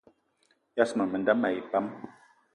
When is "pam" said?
1.71-1.85